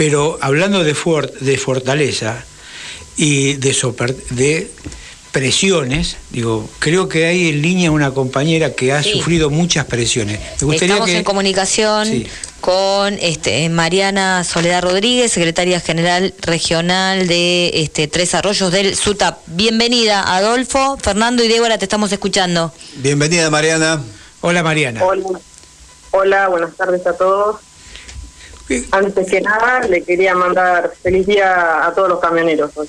Pero 0.00 0.38
hablando 0.40 0.82
de, 0.82 0.96
de 1.40 1.58
fortaleza 1.58 2.42
y 3.18 3.52
de, 3.56 3.76
de 4.30 4.70
presiones, 5.30 6.16
digo, 6.30 6.66
creo 6.78 7.06
que 7.06 7.26
hay 7.26 7.50
en 7.50 7.60
línea 7.60 7.90
una 7.90 8.14
compañera 8.14 8.72
que 8.72 8.94
ha 8.94 9.02
sufrido 9.02 9.50
muchas 9.50 9.84
presiones. 9.84 10.40
Estamos 10.72 11.10
en 11.10 11.22
comunicación 11.22 12.24
con 12.62 13.12
este, 13.20 13.68
Mariana 13.68 14.42
Soledad 14.42 14.84
Rodríguez, 14.84 15.32
secretaria 15.32 15.80
general 15.80 16.32
regional 16.40 17.26
de 17.26 17.70
este, 17.74 18.08
Tres 18.08 18.34
Arroyos 18.34 18.72
del 18.72 18.96
SUTAP. 18.96 19.40
Bienvenida, 19.48 20.34
Adolfo, 20.34 20.96
Fernando 20.96 21.44
y 21.44 21.48
Débora, 21.48 21.76
te 21.76 21.84
estamos 21.84 22.10
escuchando. 22.10 22.72
Bienvenida, 22.94 23.50
Mariana. 23.50 24.02
Hola, 24.40 24.62
Mariana. 24.62 25.04
Hola, 25.04 25.28
Hola 26.12 26.48
buenas 26.48 26.74
tardes 26.74 27.06
a 27.06 27.12
todos. 27.12 27.56
Antes 28.92 29.28
que 29.28 29.40
nada, 29.40 29.80
le 29.88 30.02
quería 30.02 30.34
mandar 30.34 30.92
feliz 31.02 31.26
día 31.26 31.86
a 31.86 31.94
todos 31.94 32.08
los 32.08 32.20
camioneros 32.20 32.70
hoy. 32.76 32.86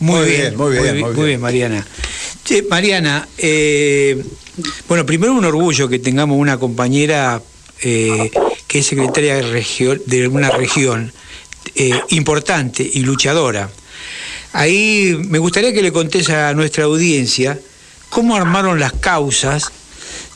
Muy, 0.00 0.28
bien, 0.28 0.56
muy 0.56 0.78
bien, 0.78 1.00
muy 1.00 1.26
bien, 1.26 1.40
Mariana. 1.40 1.86
Mariana, 2.70 3.28
eh, 3.36 4.22
bueno, 4.88 5.04
primero 5.04 5.34
un 5.34 5.44
orgullo 5.44 5.88
que 5.88 5.98
tengamos 5.98 6.38
una 6.38 6.58
compañera 6.58 7.42
eh, 7.82 8.30
que 8.66 8.78
es 8.78 8.86
secretaria 8.86 9.36
de, 9.36 10.00
de 10.06 10.28
una 10.28 10.50
región 10.50 11.12
eh, 11.74 11.92
importante 12.10 12.88
y 12.90 13.00
luchadora. 13.00 13.68
Ahí 14.52 15.16
me 15.28 15.38
gustaría 15.38 15.72
que 15.72 15.82
le 15.82 15.92
contes 15.92 16.30
a 16.30 16.54
nuestra 16.54 16.84
audiencia 16.84 17.58
cómo 18.08 18.34
armaron 18.36 18.80
las 18.80 18.94
causas 18.94 19.70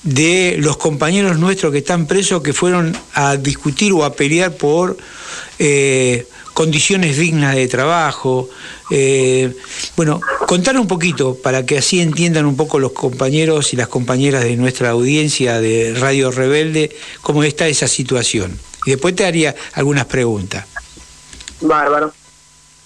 de 0.02 0.56
los 0.58 0.76
compañeros 0.76 1.38
nuestros 1.38 1.72
que 1.72 1.78
están 1.78 2.06
presos 2.06 2.42
que 2.42 2.52
fueron 2.52 2.96
a 3.14 3.36
discutir 3.36 3.92
o 3.92 4.04
a 4.04 4.14
pelear 4.14 4.52
por 4.52 4.96
condiciones 6.54 7.16
dignas 7.16 7.54
de 7.54 7.68
trabajo. 7.68 8.48
Eh, 8.90 9.54
bueno, 9.96 10.20
contar 10.46 10.78
un 10.78 10.86
poquito 10.86 11.34
para 11.34 11.64
que 11.64 11.78
así 11.78 12.00
entiendan 12.00 12.46
un 12.46 12.56
poco 12.56 12.78
los 12.78 12.92
compañeros 12.92 13.72
y 13.72 13.76
las 13.76 13.88
compañeras 13.88 14.44
de 14.44 14.56
nuestra 14.56 14.90
audiencia 14.90 15.60
de 15.60 15.94
Radio 15.98 16.30
Rebelde 16.30 16.94
cómo 17.22 17.42
está 17.44 17.66
esa 17.68 17.88
situación. 17.88 18.58
Y 18.86 18.92
después 18.92 19.14
te 19.14 19.24
haría 19.24 19.54
algunas 19.74 20.06
preguntas. 20.06 20.66
Bárbaro. 21.60 22.12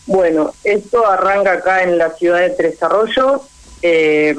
Bueno, 0.06 0.54
esto 0.62 1.04
arranca 1.06 1.54
acá 1.54 1.82
en 1.82 1.98
la 1.98 2.10
ciudad 2.10 2.41
de 2.41 2.50
Tres 2.50 2.80
Arroyos 2.80 3.42
eh, 3.82 4.36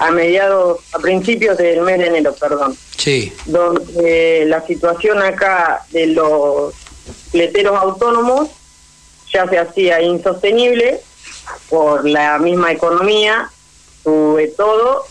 a 0.00 0.10
mediados, 0.10 0.80
a 0.92 0.98
principios 0.98 1.56
del 1.56 1.80
mes 1.82 1.98
de 1.98 2.06
enero, 2.06 2.34
perdón. 2.34 2.76
Sí. 2.96 3.32
Donde 3.46 4.44
la 4.46 4.64
situación 4.66 5.22
acá 5.22 5.82
de 5.90 6.08
los 6.08 6.74
fleteros 7.30 7.76
autónomos 7.78 8.48
ya 9.32 9.48
se 9.48 9.58
hacía 9.58 10.00
insostenible 10.00 11.00
por 11.68 12.08
la 12.08 12.38
misma 12.38 12.72
economía, 12.72 13.50
sube 14.02 14.48
todo, 14.48 15.04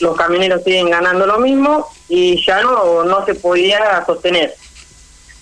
los 0.00 0.16
camioneros 0.16 0.62
siguen 0.64 0.90
ganando 0.90 1.26
lo 1.26 1.38
mismo 1.38 1.88
y 2.08 2.44
ya 2.44 2.62
no, 2.62 3.04
no 3.04 3.24
se 3.26 3.34
podía 3.34 4.04
sostener. 4.06 4.54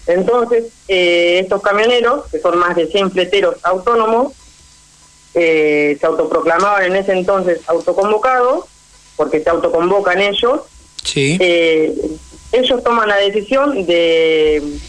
Entonces, 0.06 0.66
eh, 0.88 1.40
estos 1.42 1.60
camioneros, 1.62 2.26
que 2.30 2.38
son 2.38 2.58
más 2.58 2.76
de 2.76 2.86
100 2.86 3.10
fleteros 3.10 3.56
autónomos, 3.62 4.32
eh, 5.36 5.96
se 6.00 6.06
autoproclamaban 6.06 6.84
en 6.84 6.96
ese 6.96 7.12
entonces 7.12 7.60
autoconvocados, 7.68 8.64
porque 9.14 9.40
se 9.40 9.50
autoconvocan 9.50 10.20
ellos. 10.20 10.62
Sí. 11.04 11.38
Eh, 11.40 11.94
ellos 12.52 12.82
toman 12.82 13.08
la 13.08 13.16
decisión 13.16 13.86
de 13.86 14.80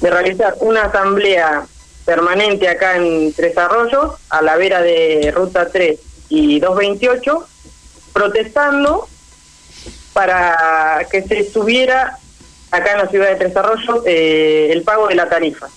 de 0.00 0.10
realizar 0.10 0.56
una 0.60 0.84
asamblea 0.84 1.66
permanente 2.04 2.68
acá 2.68 2.96
en 2.96 3.32
Tres 3.32 3.56
Arroyos, 3.58 4.14
a 4.30 4.42
la 4.42 4.56
vera 4.56 4.80
de 4.82 5.32
Ruta 5.34 5.68
3 5.70 5.98
y 6.28 6.60
228, 6.60 7.46
protestando 8.12 9.08
para 10.12 11.06
que 11.10 11.22
se 11.22 11.50
subiera 11.50 12.18
acá 12.70 12.92
en 12.92 12.98
la 12.98 13.08
ciudad 13.08 13.28
de 13.30 13.36
Tres 13.36 13.56
Arroyos 13.56 14.02
eh, 14.06 14.68
el 14.70 14.82
pago 14.82 15.08
de 15.08 15.16
la 15.16 15.28
tarifa, 15.28 15.68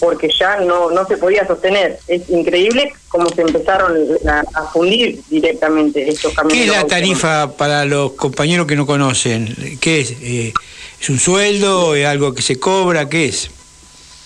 porque 0.00 0.30
ya 0.36 0.56
no, 0.56 0.90
no 0.90 1.06
se 1.06 1.18
podía 1.18 1.46
sostener. 1.46 1.98
Es 2.08 2.28
increíble 2.30 2.92
cómo 3.08 3.28
se 3.28 3.42
empezaron 3.42 3.94
a, 4.26 4.64
fundir 4.72 5.20
directamente 5.28 6.08
estos 6.08 6.32
caminos. 6.32 6.58
¿Qué 6.58 6.64
es 6.64 6.70
la 6.70 6.86
tarifa 6.86 7.52
para 7.56 7.84
los 7.84 8.12
compañeros 8.12 8.66
que 8.66 8.76
no 8.76 8.86
conocen? 8.86 9.78
¿Qué 9.80 10.00
es? 10.00 10.12
Eh, 10.22 10.54
¿Es 11.00 11.10
un 11.10 11.18
sueldo? 11.18 11.94
¿Es 11.94 12.06
algo 12.06 12.34
que 12.34 12.42
se 12.42 12.58
cobra? 12.58 13.08
¿Qué 13.08 13.26
es? 13.26 13.50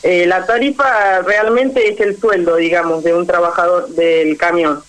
Eh, 0.05 0.27
la 0.27 0.47
tarifa 0.47 1.23
realmente 1.23 1.89
es 1.89 1.99
el 2.01 2.19
sueldo, 2.19 2.57
digamos, 2.57 3.03
de 3.03 3.13
un 3.13 3.27
trabajador 3.27 3.89
del 3.89 4.37
camión. 4.37 4.83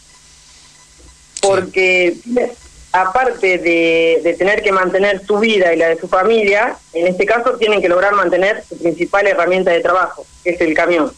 Porque 1.41 2.15
aparte 2.95 3.57
de, 3.57 4.35
tener 4.37 4.63
que 4.63 4.71
mantener 4.71 5.25
su 5.25 5.37
vida 5.37 5.73
y 5.73 5.77
la 5.77 5.89
de 5.89 5.99
su 5.99 6.07
familia, 6.07 6.77
en 6.93 7.07
este 7.07 7.25
caso 7.25 7.57
tienen 7.57 7.81
que 7.81 7.89
lograr 7.89 8.13
mantener 8.13 8.63
su 8.67 8.77
principal 8.77 9.27
herramienta 9.27 9.71
de 9.71 9.81
trabajo, 9.81 10.25
que 10.43 10.51
es 10.51 10.61
el 10.61 10.73
camión. 10.73 11.11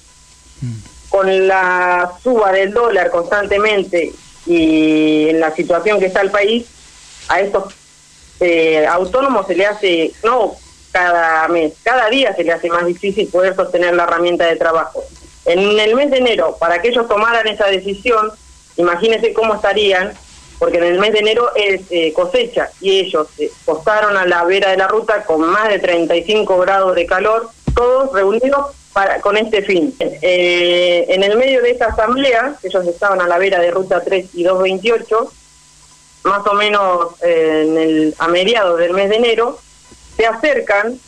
Mm. 0.62 0.76
Con 1.10 1.48
la 1.48 2.12
suba 2.24 2.52
del 2.52 2.74
dólar 2.74 3.12
constantemente 3.12 4.12
y 4.48 5.30
en 5.30 5.40
la 5.40 5.54
situación 5.54 6.00
que 6.00 6.08
está 6.08 6.22
el 6.22 6.32
país, 6.32 6.66
a 7.28 7.42
estos 7.42 7.76
eh, 8.40 8.86
autónomo 8.88 9.46
se 9.46 9.56
le 9.56 9.68
hace, 9.68 10.12
no 10.24 10.56
cada 10.92 11.48
mes, 11.48 11.74
cada 11.84 12.10
día 12.10 12.34
se 12.36 12.44
le 12.44 12.54
hace 12.54 12.70
más 12.70 12.88
difícil 12.88 13.28
poder 13.28 13.56
sostener 13.56 13.94
la 13.94 14.04
herramienta 14.04 14.48
de 14.48 14.56
trabajo. 14.56 15.04
En 15.46 15.80
el 15.80 15.96
mes 15.96 16.10
de 16.10 16.18
enero, 16.18 16.58
para 16.60 16.82
que 16.82 16.90
ellos 16.90 17.08
tomaran 17.08 17.48
esa 17.48 17.68
decisión, 17.68 18.32
imagínense 18.78 19.32
cómo 19.34 19.54
estarían, 19.54 20.14
porque 20.60 20.78
en 20.78 20.86
el 20.86 21.00
mes 21.00 21.14
de 21.14 21.20
enero 21.20 21.50
es 21.56 21.82
eh, 21.90 22.14
cosecha 22.14 22.70
y 22.82 23.00
ellos 23.00 23.28
eh, 23.38 23.52
postaron 23.66 24.18
a 24.18 24.26
la 24.26 24.44
vera 24.44 24.72
de 24.72 24.78
la 24.78 24.88
ruta 24.88 25.24
con 25.24 25.42
más 25.42 25.70
de 25.70 25.80
35 25.80 26.58
grados 26.58 26.96
de 26.96 27.06
calor, 27.06 27.50
todos 27.76 28.14
reunidos 28.14 28.76
para, 28.94 29.22
con 29.22 29.38
este 29.38 29.62
fin. 29.62 29.94
Eh, 30.00 31.06
en 31.10 31.24
el 31.24 31.38
medio 31.38 31.62
de 31.62 31.72
esta 31.72 31.88
asamblea, 31.88 32.56
ellos 32.64 32.88
estaban 32.88 33.22
a 33.22 33.28
la 33.28 33.38
vera 33.38 33.60
de 33.60 33.70
ruta 33.70 34.02
3 34.04 34.30
y 34.34 34.44
228, 34.44 35.32
más 36.24 36.48
o 36.48 36.54
menos 36.54 37.22
eh, 37.22 37.66
en 37.68 37.78
el, 37.78 38.16
a 38.18 38.28
mediados 38.28 38.80
del 38.80 38.94
mes 38.94 39.10
de 39.10 39.18
enero, 39.18 39.60
se 40.16 40.26
acercan 40.26 41.00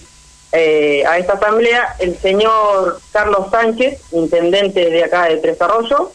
eh, 0.52 1.04
a 1.06 1.18
esta 1.18 1.34
asamblea 1.34 1.96
el 2.00 2.18
señor 2.20 3.00
Carlos 3.12 3.48
Sánchez, 3.50 4.02
intendente 4.12 4.90
de 4.90 5.04
acá 5.04 5.26
de 5.26 5.38
Tres 5.38 5.62
Arroyos, 5.62 6.10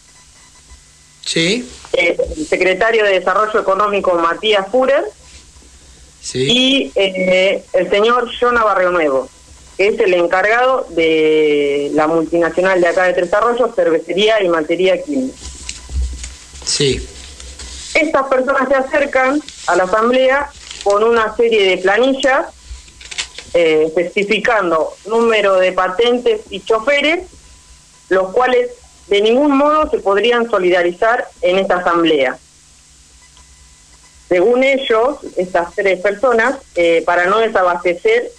sí. 1.24 1.68
el 1.92 2.46
secretario 2.46 3.04
de 3.04 3.20
Desarrollo 3.20 3.60
Económico 3.60 4.14
Matías 4.14 4.66
Furer 4.70 5.04
sí. 6.20 6.46
y 6.50 6.92
eh, 6.94 7.64
el 7.72 7.90
señor 7.90 8.30
Jonah 8.38 8.64
Barrio 8.64 8.90
Nuevo, 8.90 9.28
que 9.76 9.88
es 9.88 10.00
el 10.00 10.14
encargado 10.14 10.86
de 10.90 11.90
la 11.94 12.06
multinacional 12.06 12.80
de 12.80 12.88
acá 12.88 13.04
de 13.04 13.14
Tres 13.14 13.32
Arroyos, 13.32 13.74
cervecería 13.74 14.42
y 14.42 14.48
materia 14.48 15.02
química. 15.02 15.36
Sí. 16.64 17.06
Estas 17.94 18.26
personas 18.26 18.68
se 18.68 18.74
acercan 18.74 19.40
a 19.66 19.76
la 19.76 19.84
asamblea 19.84 20.50
con 20.82 21.04
una 21.04 21.34
serie 21.36 21.70
de 21.70 21.78
planillas 21.78 22.46
eh, 23.54 23.84
especificando 23.86 24.96
número 25.06 25.56
de 25.56 25.70
patentes 25.70 26.40
y 26.50 26.60
choferes, 26.60 27.22
los 28.08 28.32
cuales 28.32 28.70
de 29.08 29.20
ningún 29.20 29.56
modo 29.56 29.90
se 29.90 29.98
podrían 29.98 30.50
solidarizar 30.50 31.28
en 31.42 31.58
esta 31.58 31.76
asamblea. 31.76 32.38
Según 34.28 34.64
ellos, 34.64 35.18
estas 35.36 35.74
tres 35.74 36.00
personas, 36.00 36.56
eh, 36.74 37.02
para 37.04 37.26
no 37.26 37.38
desabastecer 37.38 38.30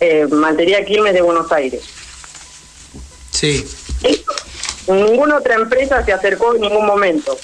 eh, 0.00 0.26
materia 0.30 0.84
Quilmes 0.84 1.14
de 1.14 1.22
Buenos 1.22 1.50
Aires. 1.52 1.82
Sí. 3.32 3.66
ninguna 4.86 5.38
otra 5.38 5.56
empresa 5.56 6.04
se 6.04 6.12
acercó 6.12 6.54
en 6.54 6.62
ningún 6.62 6.86
momento 6.86 7.36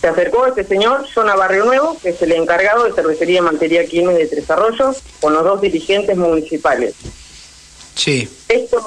se 0.00 0.08
acercó 0.08 0.46
este 0.46 0.64
señor, 0.64 1.06
Zona 1.12 1.34
Barrio 1.34 1.64
Nuevo, 1.64 1.96
que 2.00 2.10
es 2.10 2.22
el 2.22 2.32
encargado 2.32 2.84
de 2.84 2.92
cervecería 2.92 3.42
Mantería 3.42 3.86
Quilmes 3.86 4.16
de 4.16 4.26
Tres 4.26 4.48
Arroyos, 4.50 4.98
con 5.20 5.32
los 5.32 5.42
dos 5.42 5.60
dirigentes 5.60 6.16
municipales. 6.16 6.94
Sí. 7.96 8.28
Estos 8.48 8.84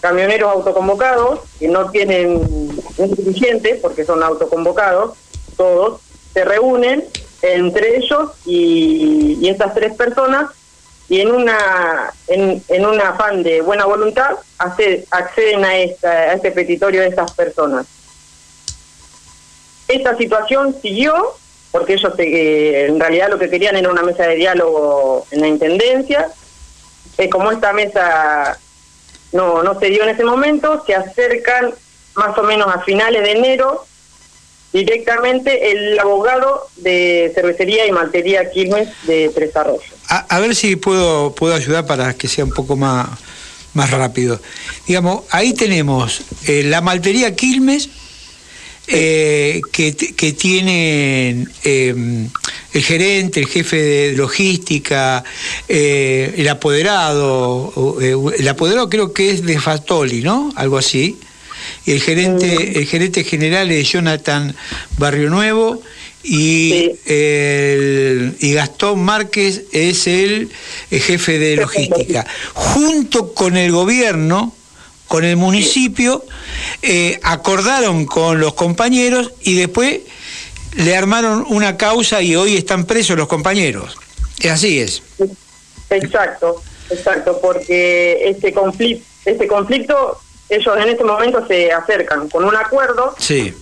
camioneros 0.00 0.52
autoconvocados, 0.52 1.40
que 1.58 1.68
no 1.68 1.90
tienen 1.90 2.36
un 2.36 3.14
dirigente, 3.16 3.78
porque 3.82 4.04
son 4.04 4.22
autoconvocados, 4.22 5.16
todos, 5.56 6.00
se 6.32 6.44
reúnen 6.44 7.04
entre 7.42 7.96
ellos 7.96 8.30
y, 8.44 9.48
estas 9.48 9.74
tres 9.74 9.94
personas 9.94 10.50
y 11.08 11.20
en 11.20 11.32
una 11.32 12.12
en, 12.28 12.62
en 12.68 12.86
un 12.86 13.00
afán 13.00 13.42
de 13.42 13.62
buena 13.62 13.84
voluntad 13.84 14.36
acceden 14.58 15.64
a, 15.64 15.78
esta, 15.78 16.08
a 16.08 16.32
este 16.34 16.52
petitorio 16.52 17.00
de 17.00 17.08
estas 17.08 17.32
personas. 17.32 17.86
Esta 19.88 20.16
situación 20.16 20.76
siguió, 20.80 21.34
porque 21.72 21.94
ellos 21.94 22.12
eh, 22.18 22.86
en 22.88 23.00
realidad 23.00 23.28
lo 23.28 23.38
que 23.40 23.50
querían 23.50 23.74
era 23.74 23.90
una 23.90 24.02
mesa 24.02 24.24
de 24.24 24.36
diálogo 24.36 25.26
en 25.32 25.40
la 25.40 25.48
Intendencia. 25.48 26.30
Como 27.28 27.50
esta 27.50 27.72
mesa 27.72 28.58
no, 29.32 29.62
no 29.62 29.78
se 29.78 29.86
dio 29.86 30.02
en 30.04 30.10
ese 30.10 30.24
momento, 30.24 30.82
se 30.86 30.94
acercan 30.94 31.74
más 32.14 32.36
o 32.38 32.42
menos 32.42 32.74
a 32.74 32.80
finales 32.80 33.22
de 33.22 33.32
enero 33.32 33.86
directamente 34.72 35.72
el 35.72 35.98
abogado 35.98 36.68
de 36.76 37.32
cervecería 37.34 37.86
y 37.86 37.92
maltería 37.92 38.50
Quilmes 38.50 38.88
de 39.02 39.30
Tres 39.34 39.54
Arroyos. 39.56 39.84
A, 40.08 40.38
ver 40.40 40.54
si 40.54 40.76
puedo, 40.76 41.34
puedo 41.34 41.54
ayudar 41.54 41.86
para 41.86 42.14
que 42.14 42.28
sea 42.28 42.44
un 42.44 42.52
poco 42.52 42.76
más, 42.76 43.08
más 43.74 43.90
rápido. 43.90 44.40
Digamos, 44.86 45.24
ahí 45.30 45.54
tenemos 45.54 46.22
eh, 46.46 46.62
la 46.64 46.80
maltería 46.80 47.34
Quilmes, 47.34 47.88
eh, 48.86 49.60
que, 49.72 49.94
que 49.94 50.32
tienen 50.32 51.48
el 52.72 52.82
gerente, 52.82 53.40
el 53.40 53.46
jefe 53.46 53.76
de 53.76 54.12
logística, 54.12 55.24
eh, 55.68 56.34
el 56.36 56.48
apoderado, 56.48 57.98
el 58.00 58.48
apoderado 58.48 58.88
creo 58.88 59.12
que 59.12 59.30
es 59.30 59.44
de 59.44 59.58
Fatoli, 59.58 60.22
¿no? 60.22 60.52
Algo 60.56 60.78
así 60.78 61.18
el 61.86 62.00
gerente, 62.00 62.78
el 62.78 62.86
gerente 62.86 63.24
general 63.24 63.70
es 63.70 63.90
Jonathan 63.90 64.54
Barrio 64.98 65.30
Nuevo 65.30 65.82
y, 66.22 66.90
y 67.06 68.52
Gastón 68.52 69.02
Márquez 69.02 69.62
es 69.72 70.06
el, 70.06 70.50
jefe 70.90 71.38
de 71.38 71.56
logística. 71.56 72.26
Junto 72.52 73.32
con 73.32 73.56
el 73.56 73.72
gobierno, 73.72 74.54
con 75.08 75.24
el 75.24 75.36
municipio, 75.36 76.24
eh, 76.82 77.18
acordaron 77.22 78.06
con 78.06 78.40
los 78.40 78.54
compañeros 78.54 79.32
y 79.42 79.54
después 79.54 80.00
le 80.76 80.96
armaron 80.96 81.44
una 81.48 81.76
causa 81.76 82.22
y 82.22 82.36
hoy 82.36 82.56
están 82.56 82.84
presos 82.84 83.16
los 83.16 83.28
compañeros. 83.28 83.96
Así 84.50 84.80
es. 84.80 85.02
Exacto, 85.90 86.62
exacto, 86.88 87.38
porque 87.40 88.28
este 88.28 88.52
conflicto, 88.52 89.04
este 89.24 89.46
conflicto 89.46 90.20
ellos 90.50 90.76
en 90.76 90.88
este 90.88 91.04
momento 91.04 91.46
se 91.46 91.72
acercan 91.72 92.28
con 92.28 92.44
un 92.44 92.56
acuerdo 92.56 93.14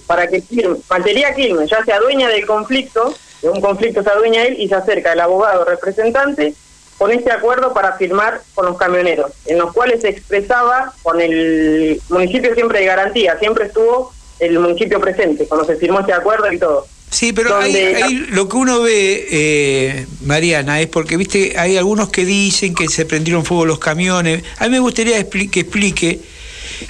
para 0.07 0.27
que 0.27 0.43
Maltería 0.89 1.35
Quilmes 1.35 1.71
ya 1.71 1.85
se 1.85 1.93
adueña 1.93 2.29
del 2.29 2.47
conflicto, 2.47 3.15
de 3.43 3.51
un 3.51 3.61
conflicto 3.61 4.03
se 4.03 4.09
adueña 4.09 4.45
él 4.45 4.57
y 4.59 4.69
se 4.69 4.75
acerca 4.75 5.13
el 5.13 5.21
abogado 5.21 5.67
representante 5.67 6.55
con 6.97 7.13
este 7.13 7.31
acuerdo 7.31 7.75
para 7.75 7.93
firmar 7.93 8.41
con 8.55 8.67
los 8.67 8.79
camioneros, 8.79 9.33
en 9.47 9.59
los 9.59 9.73
cuales 9.73 10.01
se 10.01 10.09
expresaba 10.09 10.93
con 11.03 11.21
el 11.21 12.01
municipio 12.09 12.55
siempre 12.55 12.81
de 12.81 12.87
garantía, 12.87 13.39
siempre 13.39 13.67
estuvo 13.67 14.13
el 14.41 14.59
municipio 14.59 14.99
presente 14.99 15.47
cuando 15.47 15.67
se 15.67 15.77
firmó 15.77 16.01
este 16.01 16.15
acuerdo 16.15 16.51
y 16.51 16.59
todo. 16.59 16.87
Sí, 17.11 17.33
pero 17.33 17.57
ahí, 17.59 18.27
lo 18.31 18.49
que 18.49 18.57
uno 18.57 18.83
ve, 18.83 19.27
eh, 19.31 20.07
Mariana, 20.25 20.81
es 20.81 20.89
porque, 20.89 21.17
viste, 21.17 21.55
hay 21.59 21.77
algunos 21.77 22.11
que 22.11 22.25
dicen 22.25 22.75
que 22.75 22.89
se 22.89 23.07
prendieron 23.07 23.45
fuego 23.45 23.65
los 23.65 23.79
camiones. 23.79 24.43
A 24.59 24.65
mí 24.65 24.71
me 24.71 24.79
gustaría 24.79 25.29
que 25.29 25.61
explique 25.61 26.21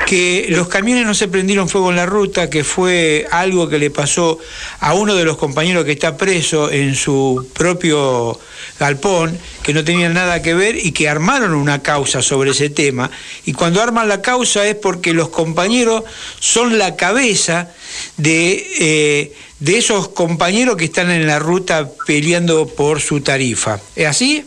que 0.06 0.46
los 0.50 0.68
camiones 0.68 1.06
no 1.06 1.14
se 1.14 1.28
prendieron 1.28 1.68
fuego 1.68 1.90
en 1.90 1.96
la 1.96 2.06
ruta, 2.06 2.50
que 2.50 2.64
fue 2.64 3.26
algo 3.30 3.68
que 3.68 3.78
le 3.78 3.90
pasó 3.90 4.38
a 4.80 4.94
uno 4.94 5.14
de 5.14 5.24
los 5.24 5.36
compañeros 5.36 5.84
que 5.84 5.92
está 5.92 6.16
preso 6.16 6.70
en 6.70 6.94
su 6.94 7.48
propio 7.54 8.38
galpón, 8.78 9.38
que 9.62 9.72
no 9.72 9.84
tenían 9.84 10.14
nada 10.14 10.42
que 10.42 10.54
ver 10.54 10.76
y 10.76 10.92
que 10.92 11.08
armaron 11.08 11.54
una 11.54 11.82
causa 11.82 12.22
sobre 12.22 12.50
ese 12.50 12.70
tema. 12.70 13.10
Y 13.44 13.52
cuando 13.52 13.82
arman 13.82 14.08
la 14.08 14.20
causa 14.20 14.66
es 14.66 14.74
porque 14.74 15.12
los 15.12 15.30
compañeros 15.30 16.04
son 16.38 16.78
la 16.78 16.96
cabeza 16.96 17.70
de, 18.16 18.66
eh, 18.80 19.32
de 19.58 19.78
esos 19.78 20.08
compañeros 20.08 20.76
que 20.76 20.86
están 20.86 21.10
en 21.10 21.26
la 21.26 21.38
ruta 21.38 21.88
peleando 22.06 22.66
por 22.66 23.00
su 23.00 23.20
tarifa. 23.20 23.80
¿Es 23.96 24.06
así? 24.06 24.46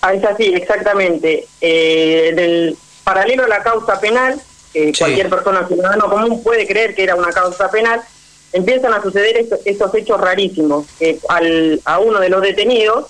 Ah, 0.00 0.14
es 0.14 0.24
así, 0.24 0.46
exactamente. 0.54 1.46
Eh, 1.60 2.32
del, 2.34 2.76
paralelo 3.04 3.44
a 3.44 3.48
la 3.48 3.62
causa 3.62 4.00
penal, 4.00 4.40
que 4.72 4.92
cualquier 4.96 5.28
persona 5.28 5.66
ciudadano 5.66 6.08
común 6.08 6.42
puede 6.42 6.66
creer 6.66 6.94
que 6.94 7.02
era 7.02 7.14
una 7.14 7.30
causa 7.30 7.70
penal, 7.70 8.00
empiezan 8.52 8.94
a 8.94 9.02
suceder 9.02 9.36
estos, 9.64 9.94
hechos 9.94 10.20
rarísimos. 10.20 10.86
que 10.98 11.18
al, 11.28 11.80
a 11.84 11.98
uno 11.98 12.20
de 12.20 12.28
los 12.28 12.42
detenidos, 12.42 13.06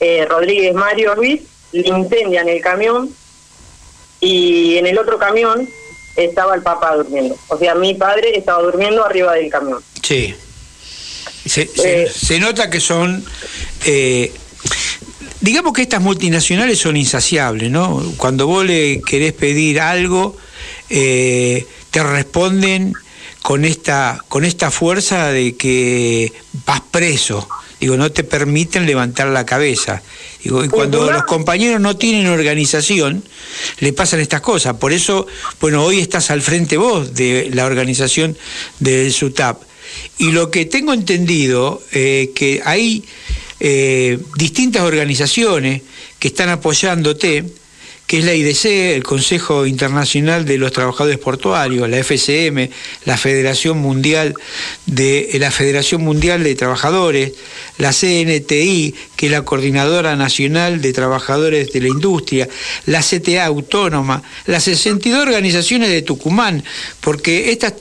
eh, 0.00 0.26
Rodríguez 0.28 0.74
Mario 0.74 1.14
Ruiz, 1.14 1.42
le 1.72 1.88
incendian 1.88 2.48
el 2.48 2.60
camión 2.60 3.10
y 4.20 4.78
en 4.78 4.86
el 4.86 4.98
otro 4.98 5.18
camión 5.18 5.68
estaba 6.16 6.54
el 6.54 6.62
papá 6.62 6.94
durmiendo. 6.96 7.36
O 7.48 7.58
sea, 7.58 7.74
mi 7.74 7.94
padre 7.94 8.36
estaba 8.36 8.62
durmiendo 8.62 9.04
arriba 9.04 9.34
del 9.34 9.50
camión. 9.50 9.82
Sí. 10.02 10.34
Se, 11.46 11.66
se, 11.66 12.36
eh, 12.36 12.40
nota 12.40 12.70
que 12.70 12.80
son 12.80 13.22
eh, 13.84 14.32
digamos 15.44 15.74
que 15.74 15.82
estas 15.82 16.00
multinacionales 16.00 16.78
son 16.78 16.96
insaciables, 16.96 17.70
¿no? 17.70 18.02
Cuando 18.16 18.46
vos 18.46 18.64
le 18.64 19.02
querés 19.02 19.34
pedir 19.34 19.78
algo, 19.78 20.36
eh, 20.88 21.66
te 21.90 22.02
responden 22.02 22.94
con 23.42 23.66
esta, 23.66 24.24
con 24.28 24.46
esta 24.46 24.70
fuerza 24.70 25.28
de 25.28 25.54
que 25.54 26.32
vas 26.64 26.80
preso. 26.90 27.46
Digo, 27.80 27.96
no 27.96 28.10
te 28.12 28.24
permiten 28.24 28.86
levantar 28.86 29.28
la 29.28 29.44
cabeza. 29.44 30.02
Digo, 30.42 30.64
y 30.64 30.68
cuando 30.68 31.10
los 31.10 31.24
compañeros 31.24 31.80
no 31.80 31.96
tienen 31.96 32.26
organización, 32.26 33.24
le 33.80 33.92
pasan 33.92 34.20
estas 34.20 34.40
cosas. 34.40 34.74
Por 34.76 34.92
eso, 34.92 35.26
bueno, 35.60 35.84
hoy 35.84 36.00
estás 36.00 36.30
al 36.30 36.42
frente 36.42 36.76
vos 36.76 37.14
de 37.14 37.50
la 37.52 37.66
organización 37.66 38.36
del 38.78 39.12
SUTAP. 39.12 39.62
Y 40.18 40.32
lo 40.32 40.50
que 40.50 40.64
tengo 40.64 40.92
entendido, 40.92 41.82
eh, 41.92 42.30
que 42.34 42.62
hay 42.64 43.04
eh, 43.60 44.18
distintas 44.36 44.82
organizaciones 44.82 45.82
que 46.18 46.28
están 46.28 46.48
apoyándote, 46.48 47.44
es 48.18 48.24
la 48.24 48.34
IDC, 48.34 48.64
el 48.94 49.02
Consejo 49.02 49.66
Internacional 49.66 50.44
de 50.44 50.58
los 50.58 50.72
Trabajadores 50.72 51.18
Portuarios, 51.18 51.88
la 51.88 51.98
FCM, 51.98 52.68
la 53.06 53.16
Federación 53.16 53.78
Mundial 53.78 54.34
de 54.86 55.30
la 55.40 55.50
Federación 55.50 56.02
Mundial 56.02 56.44
de 56.44 56.54
Trabajadores, 56.54 57.32
la 57.78 57.92
CNTI, 57.92 58.94
que 59.16 59.26
es 59.26 59.32
la 59.32 59.42
Coordinadora 59.42 60.16
Nacional 60.16 60.80
de 60.80 60.92
Trabajadores 60.92 61.72
de 61.72 61.80
la 61.80 61.88
Industria, 61.88 62.48
la 62.86 63.00
CTA 63.00 63.46
Autónoma, 63.46 64.22
las 64.46 64.64
62 64.64 65.22
organizaciones 65.22 65.88
de 65.88 66.02
Tucumán, 66.02 66.62
porque 67.00 67.50
estas, 67.50 67.74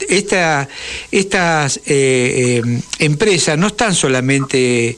estas 1.12 1.77
eh, 1.77 1.81
eh, 1.86 2.81
empresas 3.00 3.57
no 3.57 3.68
están 3.68 3.94
solamente 3.94 4.97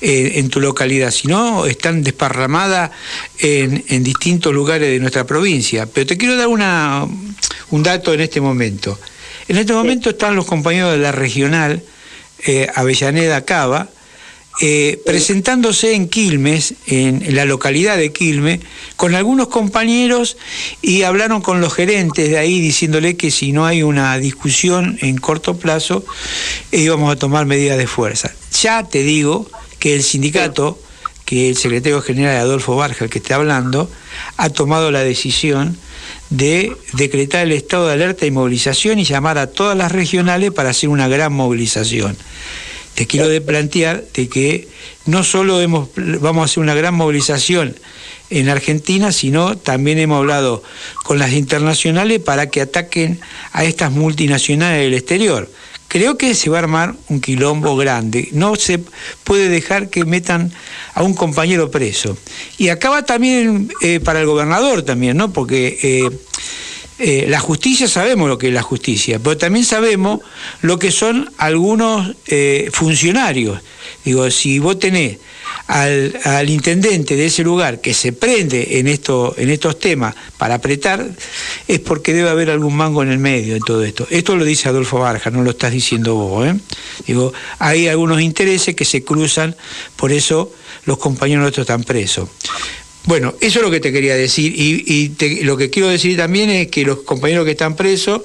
eh, 0.00 0.32
en 0.34 0.48
tu 0.48 0.60
localidad, 0.60 1.10
sino 1.10 1.66
están 1.66 2.02
desparramadas 2.02 2.90
en 3.38 4.02
distintos 4.02 4.52
lugares 4.52 4.75
de 4.78 4.98
nuestra 5.00 5.24
provincia. 5.24 5.86
Pero 5.86 6.06
te 6.06 6.16
quiero 6.16 6.36
dar 6.36 6.48
una, 6.48 7.06
un 7.70 7.82
dato 7.82 8.12
en 8.12 8.20
este 8.20 8.40
momento. 8.40 8.98
En 9.48 9.56
este 9.56 9.72
momento 9.72 10.10
están 10.10 10.36
los 10.36 10.46
compañeros 10.46 10.92
de 10.92 10.98
la 10.98 11.12
regional, 11.12 11.82
Avellaneda 12.74 13.44
Cava, 13.44 13.88
eh, 14.62 15.02
presentándose 15.04 15.94
en 15.94 16.08
Quilmes, 16.08 16.72
en, 16.86 17.34
la 17.34 17.44
localidad 17.44 17.98
de 17.98 18.10
Quilmes, 18.10 18.60
con 18.96 19.14
algunos 19.14 19.48
compañeros 19.48 20.38
y 20.80 21.02
hablaron 21.02 21.42
con 21.42 21.60
los 21.60 21.74
gerentes 21.74 22.30
de 22.30 22.38
ahí 22.38 22.58
diciéndole 22.58 23.18
que 23.18 23.30
si 23.30 23.52
no 23.52 23.66
hay 23.66 23.82
una 23.82 24.16
discusión 24.16 24.98
en 25.02 25.18
corto 25.18 25.58
plazo, 25.58 26.06
eh, 26.72 26.80
íbamos 26.80 27.12
a 27.12 27.16
tomar 27.16 27.44
medidas 27.44 27.76
de 27.76 27.86
fuerza. 27.86 28.32
Ya 28.62 28.82
te 28.82 29.02
digo 29.02 29.46
que 29.78 29.94
el 29.94 30.02
sindicato, 30.02 30.80
que 31.26 31.50
el 31.50 31.56
secretario 31.58 32.00
general 32.00 32.36
Adolfo 32.36 32.76
Barja, 32.76 33.04
el 33.04 33.10
que 33.10 33.18
está 33.18 33.34
hablando, 33.34 33.90
ha 34.36 34.50
tomado 34.50 34.90
la 34.90 35.02
decisión 35.02 35.76
de 36.30 36.72
decretar 36.92 37.42
el 37.46 37.52
estado 37.52 37.86
de 37.86 37.94
alerta 37.94 38.26
y 38.26 38.30
movilización 38.30 38.98
y 38.98 39.04
llamar 39.04 39.38
a 39.38 39.48
todas 39.48 39.76
las 39.76 39.92
regionales 39.92 40.52
para 40.52 40.70
hacer 40.70 40.88
una 40.88 41.08
gran 41.08 41.32
movilización 41.32 42.16
te 42.96 43.06
quiero 43.06 43.28
de 43.28 43.42
plantear 43.42 44.04
de 44.14 44.28
que 44.28 44.68
no 45.04 45.22
solo 45.22 45.58
vamos 46.20 46.42
a 46.42 46.44
hacer 46.44 46.62
una 46.62 46.74
gran 46.74 46.94
movilización 46.94 47.76
en 48.30 48.48
Argentina, 48.48 49.12
sino 49.12 49.56
también 49.56 49.98
hemos 49.98 50.18
hablado 50.18 50.62
con 51.04 51.18
las 51.18 51.32
internacionales 51.34 52.20
para 52.20 52.48
que 52.48 52.62
ataquen 52.62 53.20
a 53.52 53.64
estas 53.64 53.92
multinacionales 53.92 54.80
del 54.80 54.94
exterior. 54.94 55.50
Creo 55.88 56.18
que 56.18 56.34
se 56.34 56.50
va 56.50 56.56
a 56.58 56.60
armar 56.60 56.94
un 57.08 57.20
quilombo 57.20 57.76
grande. 57.76 58.28
No 58.32 58.56
se 58.56 58.80
puede 59.24 59.48
dejar 59.48 59.88
que 59.88 60.04
metan 60.04 60.52
a 60.94 61.02
un 61.02 61.14
compañero 61.14 61.70
preso. 61.70 62.16
Y 62.58 62.68
acaba 62.68 63.04
también 63.04 63.70
eh, 63.82 64.00
para 64.00 64.20
el 64.20 64.26
gobernador 64.26 64.82
también, 64.82 65.16
¿no? 65.16 65.32
Porque 65.32 65.78
eh, 65.82 66.10
eh, 66.98 67.26
la 67.28 67.40
justicia 67.40 67.88
sabemos 67.88 68.28
lo 68.28 68.38
que 68.38 68.48
es 68.48 68.54
la 68.54 68.62
justicia, 68.62 69.18
pero 69.18 69.36
también 69.36 69.64
sabemos 69.64 70.20
lo 70.62 70.78
que 70.78 70.90
son 70.90 71.30
algunos 71.38 72.16
funcionarios. 72.72 73.60
Digo, 74.04 74.30
si 74.30 74.58
vos 74.58 74.78
tenés 74.78 75.18
al, 75.66 76.18
al, 76.24 76.48
intendente 76.48 77.16
de 77.16 77.26
ese 77.26 77.42
lugar 77.42 77.80
que 77.80 77.92
se 77.94 78.12
prende 78.12 78.78
en, 78.78 78.86
esto, 78.86 79.34
en 79.36 79.50
estos 79.50 79.78
temas 79.78 80.14
para 80.38 80.54
apretar, 80.54 81.04
es 81.68 81.80
porque 81.80 82.12
debe 82.12 82.28
haber 82.28 82.50
algún 82.50 82.76
mango 82.76 83.02
en 83.02 83.10
el 83.10 83.18
medio 83.18 83.54
de 83.54 83.60
todo 83.60 83.82
esto. 83.82 84.06
Esto 84.10 84.36
lo 84.36 84.44
dice 84.44 84.68
Adolfo 84.68 84.98
Barja, 84.98 85.30
no 85.30 85.42
lo 85.42 85.50
estás 85.50 85.72
diciendo 85.72 86.14
vos. 86.14 86.46
¿eh? 86.46 86.54
Digo, 87.06 87.32
hay 87.58 87.88
algunos 87.88 88.20
intereses 88.20 88.74
que 88.74 88.84
se 88.84 89.02
cruzan, 89.02 89.56
por 89.96 90.12
eso 90.12 90.52
los 90.84 90.98
compañeros 90.98 91.42
nuestros 91.42 91.64
están 91.64 91.84
presos. 91.84 92.28
Bueno, 93.06 93.34
eso 93.40 93.60
es 93.60 93.64
lo 93.64 93.70
que 93.70 93.78
te 93.78 93.92
quería 93.92 94.16
decir. 94.16 94.52
Y, 94.56 95.14
lo 95.44 95.56
que 95.56 95.70
quiero 95.70 95.88
decir 95.88 96.16
también 96.16 96.50
es 96.50 96.68
que 96.68 96.84
los 96.84 96.98
compañeros 97.00 97.44
que 97.44 97.52
están 97.52 97.76
presos 97.76 98.22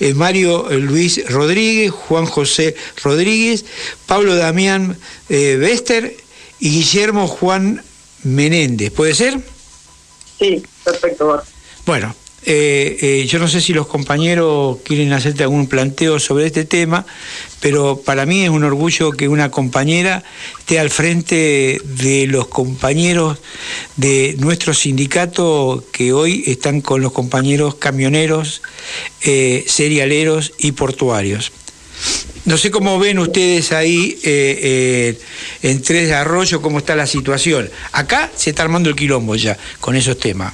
es 0.00 0.14
Mario 0.16 0.68
Luis 0.70 1.24
Rodríguez, 1.28 1.92
Juan 1.92 2.26
José 2.26 2.74
Rodríguez, 3.02 3.64
Pablo 4.06 4.34
Damián 4.34 4.98
eh, 5.28 5.56
Bester 5.56 6.16
y 6.58 6.70
Guillermo 6.70 7.28
Juan 7.28 7.84
Menéndez. 8.24 8.90
¿Puede 8.90 9.14
ser? 9.14 9.40
Sí, 10.40 10.64
perfecto. 10.82 11.40
Bueno, 11.86 12.16
eh, 12.46 12.98
eh, 13.00 13.26
yo 13.26 13.38
no 13.38 13.48
sé 13.48 13.62
si 13.62 13.72
los 13.72 13.86
compañeros 13.86 14.78
quieren 14.84 15.12
hacerte 15.14 15.42
algún 15.44 15.66
planteo 15.66 16.18
sobre 16.18 16.46
este 16.46 16.64
tema, 16.64 17.06
pero 17.60 18.02
para 18.04 18.26
mí 18.26 18.42
es 18.42 18.50
un 18.50 18.64
orgullo 18.64 19.12
que 19.12 19.28
una 19.28 19.50
compañera 19.50 20.22
esté 20.58 20.78
al 20.78 20.90
frente 20.90 21.80
de 21.82 22.26
los 22.26 22.48
compañeros 22.48 23.38
de 23.96 24.36
nuestro 24.38 24.74
sindicato 24.74 25.84
que 25.90 26.12
hoy 26.12 26.44
están 26.46 26.82
con 26.82 27.00
los 27.00 27.12
compañeros 27.12 27.76
camioneros, 27.76 28.60
eh, 29.22 29.64
serialeros 29.66 30.52
y 30.58 30.72
portuarios. 30.72 31.50
No 32.44 32.58
sé 32.58 32.70
cómo 32.70 32.98
ven 32.98 33.18
ustedes 33.20 33.72
ahí 33.72 34.18
en 34.22 35.82
Tres 35.82 36.08
de 36.08 36.14
Arroyo 36.14 36.60
cómo 36.60 36.78
está 36.78 36.94
la 36.94 37.06
situación. 37.06 37.70
Acá 37.92 38.30
se 38.36 38.50
está 38.50 38.64
armando 38.64 38.90
el 38.90 38.96
quilombo 38.96 39.34
ya 39.34 39.56
con 39.80 39.96
esos 39.96 40.18
temas 40.18 40.52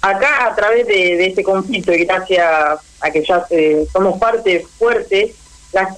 acá 0.00 0.46
a 0.46 0.54
través 0.54 0.86
de, 0.86 1.26
este 1.26 1.42
conflicto 1.42 1.92
y 1.92 2.04
gracias 2.04 2.80
a 3.00 3.10
que 3.10 3.24
ya 3.24 3.46
eh, 3.50 3.86
somos 3.92 4.18
parte 4.18 4.66
fuerte, 4.78 5.34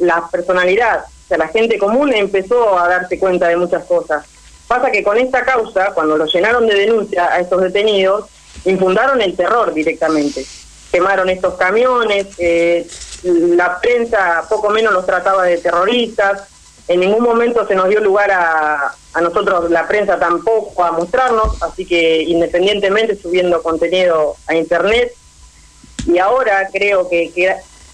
la, 0.00 0.28
personalidad, 0.31 1.05
o 1.05 1.28
sea, 1.28 1.38
la 1.38 1.49
gente 1.49 1.78
común 1.78 2.12
empezó 2.12 2.78
a 2.78 2.88
darse 2.88 3.19
cuenta 3.19 3.49
de 3.49 3.57
muchas 3.57 3.85
cosas. 3.85 4.25
Pasa 4.67 4.90
que 4.90 5.02
con 5.02 5.17
esta 5.17 5.45
causa, 5.45 5.93
cuando 5.95 6.17
lo 6.17 6.26
llenaron 6.26 6.67
de 6.67 6.75
denuncia 6.75 7.33
a 7.33 7.40
estos 7.40 7.62
detenidos, 7.62 8.26
infundaron 8.64 9.21
el 9.21 9.37
terror 9.37 9.73
directamente. 9.73 10.45
Quemaron 10.90 11.28
estos 11.28 11.55
camiones, 11.55 12.26
eh, 12.38 12.87
la 13.23 13.81
prensa 13.81 14.45
poco 14.49 14.71
menos 14.71 14.93
los 14.93 15.07
trataba 15.07 15.45
de 15.45 15.59
terroristas, 15.59 16.43
en 16.88 17.00
ningún 17.00 17.23
momento 17.23 17.66
se 17.66 17.75
nos 17.75 17.88
dio 17.88 18.00
lugar 18.00 18.30
a, 18.30 18.95
a 19.12 19.21
nosotros, 19.21 19.71
la 19.71 19.87
prensa 19.87 20.18
tampoco, 20.18 20.83
a 20.85 20.92
mostrarnos, 20.92 21.62
así 21.62 21.85
que 21.85 22.23
independientemente 22.23 23.16
subiendo 23.16 23.62
contenido 23.62 24.37
a 24.47 24.54
internet, 24.54 25.12
y 26.07 26.18
ahora 26.18 26.68
creo 26.73 27.09
que, 27.09 27.33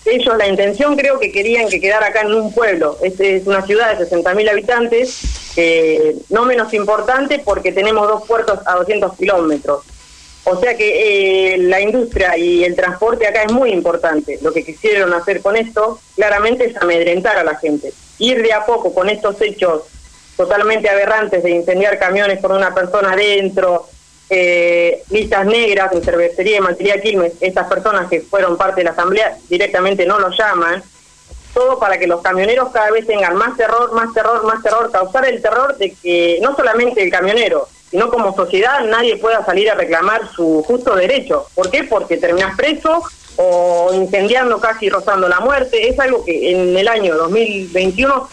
ellos 0.06 0.36
la 0.36 0.46
intención 0.46 0.96
creo 0.96 1.18
que 1.18 1.32
querían 1.32 1.66
que 1.70 1.80
quedara 1.80 2.08
acá 2.08 2.20
en 2.20 2.34
un 2.34 2.52
pueblo. 2.52 2.98
Este 3.02 3.36
es 3.36 3.46
una 3.46 3.62
ciudad 3.62 3.98
de 3.98 4.06
60.000 4.06 4.50
habitantes, 4.50 6.26
no 6.28 6.44
menos 6.44 6.74
importante 6.74 7.38
porque 7.38 7.72
tenemos 7.72 8.06
dos 8.06 8.26
puertos 8.26 8.60
a 8.66 8.74
200 8.74 9.16
kilómetros. 9.16 9.82
O 10.44 10.60
sea 10.60 10.76
que 10.76 11.54
eh, 11.54 11.56
la 11.56 11.80
industria 11.80 12.36
y 12.36 12.64
el 12.64 12.76
transporte 12.76 13.26
acá 13.26 13.44
es 13.44 13.52
muy 13.52 13.70
importante. 13.70 14.38
Lo 14.42 14.52
que 14.52 14.62
quisieron 14.62 15.14
hacer 15.14 15.40
con 15.40 15.56
esto 15.56 15.98
claramente 16.14 16.66
es 16.66 16.76
amedrentar 16.76 17.38
a 17.38 17.44
la 17.44 17.56
gente 17.56 17.94
ir 18.18 18.42
de 18.42 18.52
a 18.52 18.64
poco 18.64 18.94
con 18.94 19.08
estos 19.08 19.40
hechos 19.40 19.82
totalmente 20.36 20.88
aberrantes 20.88 21.42
de 21.42 21.50
incendiar 21.50 21.98
camiones 21.98 22.40
con 22.40 22.52
una 22.52 22.74
persona 22.74 23.12
adentro, 23.12 23.88
eh, 24.30 25.02
listas 25.10 25.46
negras 25.46 25.92
en 25.92 26.02
cervecería 26.02 26.56
y 26.58 26.60
materia 26.60 27.00
Quilmes, 27.00 27.34
estas 27.40 27.68
personas 27.68 28.08
que 28.08 28.20
fueron 28.20 28.56
parte 28.56 28.80
de 28.80 28.84
la 28.84 28.90
asamblea 28.90 29.36
directamente 29.48 30.06
no 30.06 30.18
lo 30.18 30.30
llaman, 30.30 30.82
todo 31.52 31.78
para 31.78 31.98
que 31.98 32.06
los 32.06 32.20
camioneros 32.20 32.70
cada 32.72 32.90
vez 32.90 33.06
tengan 33.06 33.36
más 33.36 33.56
terror, 33.56 33.92
más 33.92 34.12
terror, 34.12 34.44
más 34.44 34.62
terror, 34.62 34.90
causar 34.90 35.26
el 35.26 35.40
terror 35.40 35.76
de 35.76 35.94
que 35.94 36.38
no 36.42 36.56
solamente 36.56 37.02
el 37.02 37.10
camionero, 37.10 37.68
sino 37.90 38.10
como 38.10 38.34
sociedad 38.34 38.80
nadie 38.86 39.16
pueda 39.18 39.44
salir 39.44 39.70
a 39.70 39.74
reclamar 39.74 40.28
su 40.34 40.64
justo 40.66 40.96
derecho. 40.96 41.46
¿Por 41.54 41.70
qué? 41.70 41.84
Porque 41.84 42.16
terminas 42.16 42.56
preso 42.56 43.04
o 43.36 43.90
incendiando 43.92 44.60
casi 44.60 44.88
rozando 44.88 45.28
la 45.28 45.40
muerte. 45.40 45.88
Es 45.88 45.98
algo 45.98 46.24
que 46.24 46.52
en 46.52 46.76
el 46.76 46.88
año 46.88 47.14
2021 47.16 48.28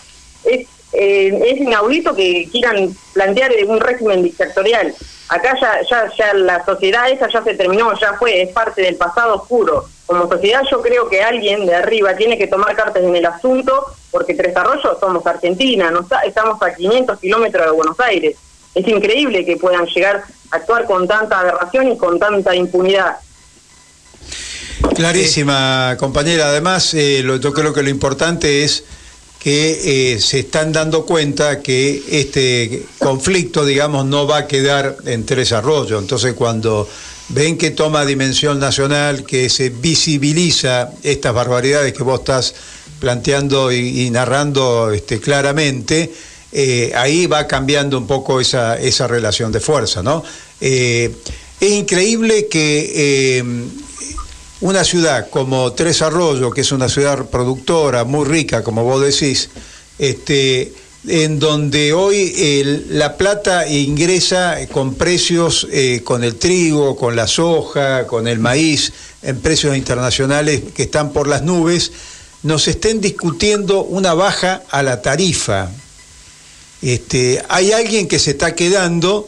es, 0.46 0.68
eh, 0.94 1.42
es 1.46 1.58
inaudito 1.60 2.16
que 2.16 2.48
quieran 2.52 2.96
plantear 3.14 3.52
un 3.68 3.80
régimen 3.80 4.24
dictatorial. 4.24 4.94
Acá 5.30 5.56
ya, 5.62 5.82
ya, 5.90 6.12
ya 6.18 6.34
la 6.34 6.66
sociedad 6.66 7.10
esa 7.10 7.30
ya 7.30 7.42
se 7.42 7.54
terminó, 7.54 7.98
ya 7.98 8.14
fue, 8.14 8.42
es 8.42 8.50
parte 8.50 8.82
del 8.82 8.98
pasado 8.98 9.36
oscuro. 9.36 9.86
Como 10.06 10.28
sociedad 10.28 10.62
yo 10.70 10.82
creo 10.82 11.08
que 11.08 11.24
alguien 11.24 11.66
de 11.66 11.74
arriba 11.74 12.16
tiene 12.16 12.38
que 12.38 12.48
tomar 12.48 12.76
cartas 12.76 13.02
en 13.02 13.16
el 13.16 13.26
asunto, 13.26 13.86
porque 14.12 14.34
Tres 14.34 14.54
Arroyos 14.58 15.00
somos 15.00 15.26
Argentina, 15.26 15.90
no 15.90 16.06
estamos 16.26 16.62
a 16.62 16.76
500 16.76 17.18
kilómetros 17.18 17.66
de 17.66 17.72
Buenos 17.72 17.98
Aires. 18.02 18.36
Es 18.76 18.86
increíble 18.88 19.46
que 19.46 19.56
puedan 19.56 19.86
llegar 19.86 20.24
a 20.52 20.56
actuar 20.58 20.84
con 20.86 21.08
tanta 21.08 21.40
aberración 21.40 21.94
y 21.94 21.98
con 21.98 22.20
tanta 22.20 22.54
impunidad. 22.54 23.18
Clarísima, 24.96 25.96
compañera. 26.00 26.50
Además, 26.50 26.94
eh, 26.94 27.24
yo 27.24 27.54
creo 27.54 27.74
que 27.74 27.84
lo 27.84 27.90
importante 27.90 28.64
es 28.64 28.84
que 29.40 30.14
eh, 30.14 30.20
se 30.20 30.40
están 30.40 30.72
dando 30.72 31.06
cuenta 31.06 31.62
que 31.62 32.04
este 32.10 32.86
conflicto, 33.00 33.66
digamos, 33.66 34.06
no 34.06 34.28
va 34.28 34.40
a 34.40 34.48
quedar 34.48 34.98
en 35.06 35.26
Tres 35.26 35.52
Arroyos. 35.52 36.02
Entonces, 36.02 36.34
cuando 36.34 36.88
ven 37.30 37.58
que 37.58 37.72
toma 37.72 38.06
dimensión 38.06 38.60
nacional, 38.60 39.24
que 39.26 39.50
se 39.50 39.70
visibiliza 39.70 40.92
estas 41.02 41.34
barbaridades 41.34 41.94
que 41.94 42.04
vos 42.04 42.20
estás 42.20 42.54
planteando 43.00 43.72
y, 43.72 44.10
narrando 44.12 44.92
este, 44.92 45.20
claramente, 45.20 46.12
eh, 46.52 46.92
ahí 46.96 47.26
va 47.26 47.48
cambiando 47.48 47.98
un 47.98 48.06
poco 48.06 48.40
esa, 48.40 48.78
esa 48.80 49.08
relación 49.08 49.52
de 49.52 49.60
fuerza, 49.60 50.04
¿no? 50.04 50.24
es 50.60 51.72
increíble 51.72 52.48
que 52.48 53.42
una 54.62 54.84
ciudad 54.84 55.30
como 55.30 55.74
Tres 55.74 56.02
Arroyos, 56.02 56.54
que 56.54 56.62
es 56.62 56.72
una 56.72 56.88
ciudad 56.88 57.26
productora 57.26 58.04
muy 58.04 58.26
rica, 58.26 58.64
como 58.64 58.84
vos 58.84 59.02
decís, 59.02 59.50
este, 59.98 60.72
en 61.08 61.40
donde 61.40 61.94
hoy 61.94 62.86
la 62.90 63.18
plata 63.18 63.68
ingresa 63.68 64.58
con 64.72 64.94
precios, 64.94 65.68
eh, 65.72 66.02
con 66.04 66.24
el 66.24 66.36
trigo, 66.36 66.96
con 66.96 67.16
la 67.16 67.28
soja, 67.28 68.06
con 68.06 68.28
el 68.28 68.38
maíz, 68.40 68.94
en 69.24 69.40
precios 69.40 69.76
internacionales 69.76 70.62
que 70.76 70.84
están 70.84 71.12
por 71.12 71.28
las 71.28 71.42
nubes, 71.42 71.92
nos 72.44 72.68
estén 72.68 73.02
discutiendo 73.02 73.84
una 73.84 74.14
baja 74.14 74.64
a 74.70 74.84
la 74.84 75.02
tarifa. 75.02 75.70
Este, 76.84 77.44
hay 77.50 77.72
alguien 77.72 78.08
que 78.08 78.20
se 78.20 78.32
está 78.32 78.56
quedando 78.56 79.28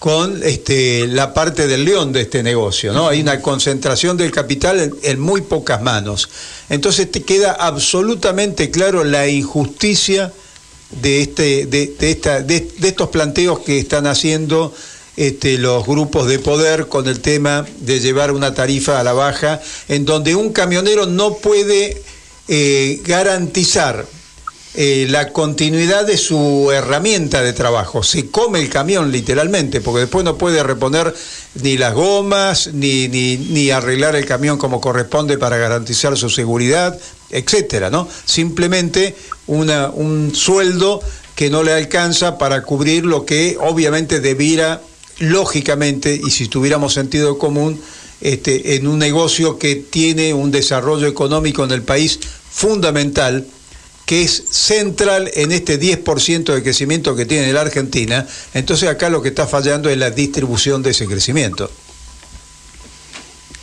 con 0.00 0.42
este, 0.42 1.06
la 1.06 1.34
parte 1.34 1.68
del 1.68 1.84
león 1.84 2.10
de 2.10 2.22
este 2.22 2.42
negocio, 2.42 2.94
¿no? 2.94 3.08
Hay 3.08 3.20
una 3.20 3.42
concentración 3.42 4.16
del 4.16 4.30
capital 4.30 4.94
en, 5.02 5.20
muy 5.20 5.42
pocas 5.42 5.82
manos. 5.82 6.30
Entonces 6.70 7.12
te 7.12 7.22
queda 7.22 7.52
absolutamente 7.52 8.70
claro 8.70 9.04
la 9.04 9.28
injusticia 9.28 10.32
de, 11.02 11.20
este, 11.20 11.66
de, 11.66 11.94
esta, 12.00 12.40
de, 12.40 12.66
estos 12.82 13.10
planteos 13.10 13.58
que 13.58 13.78
están 13.78 14.06
haciendo 14.06 14.74
este, 15.18 15.58
los 15.58 15.86
grupos 15.86 16.28
de 16.28 16.38
poder 16.38 16.86
con 16.86 17.06
el 17.06 17.20
tema 17.20 17.66
de 17.80 18.00
llevar 18.00 18.32
una 18.32 18.54
tarifa 18.54 19.00
a 19.00 19.04
la 19.04 19.12
baja, 19.12 19.60
en 19.88 20.06
donde 20.06 20.34
un 20.34 20.54
camionero 20.54 21.04
no 21.04 21.34
puede 21.34 22.02
eh, 22.48 23.02
garantizar 23.04 24.06
eh, 24.74 25.06
la 25.10 25.32
continuidad 25.32 26.06
de 26.06 26.16
su 26.16 26.70
herramienta 26.72 27.42
de 27.42 27.52
trabajo. 27.52 28.04
Se 28.04 28.30
come 28.30 28.60
el 28.60 28.68
camión 28.68 29.10
literalmente, 29.10 29.80
porque 29.80 30.02
después 30.02 30.24
no 30.24 30.38
puede 30.38 30.62
reponer 30.62 31.12
ni 31.60 31.76
las 31.76 31.92
gomas, 31.92 32.70
ni, 32.72 33.08
ni, 33.08 33.70
arreglar 33.70 34.14
el 34.14 34.26
camión 34.26 34.58
como 34.58 34.80
corresponde 34.80 35.38
para 35.38 35.56
garantizar 35.56 36.16
su 36.16 36.30
seguridad, 36.30 36.96
etcétera, 37.30 37.90
¿no? 37.90 38.08
Simplemente 38.24 39.16
una, 39.48 39.90
un 39.90 40.32
sueldo 40.36 41.00
que 41.34 41.50
no 41.50 41.64
le 41.64 41.72
alcanza 41.72 42.38
para 42.38 42.62
cubrir 42.62 43.04
lo 43.04 43.26
que 43.26 43.56
obviamente 43.58 44.20
debiera, 44.20 44.82
lógicamente, 45.18 46.14
y 46.14 46.30
si 46.30 46.46
tuviéramos 46.46 46.94
sentido 46.94 47.38
común, 47.38 47.80
este, 48.20 48.76
en 48.76 48.86
un 48.86 49.00
negocio 49.00 49.58
que 49.58 49.74
tiene 49.74 50.32
un 50.32 50.52
desarrollo 50.52 51.08
económico 51.08 51.64
en 51.64 51.72
el 51.72 51.82
país 51.82 52.20
fundamental, 52.50 53.46
que 54.10 54.22
es 54.22 54.42
central 54.50 55.30
en 55.34 55.52
este 55.52 55.78
10% 55.78 56.52
de 56.52 56.64
crecimiento 56.64 57.14
que 57.14 57.26
tiene 57.26 57.52
la 57.52 57.60
Argentina, 57.60 58.26
entonces 58.54 58.88
acá 58.88 59.08
lo 59.08 59.22
que 59.22 59.28
está 59.28 59.46
fallando 59.46 59.88
es 59.88 59.96
la 59.96 60.10
distribución 60.10 60.82
de 60.82 60.90
ese 60.90 61.06
crecimiento. 61.06 61.70